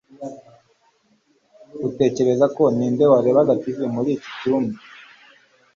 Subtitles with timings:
[1.87, 4.77] Utekereza ko ninde warebaga TV muri iki cyumba?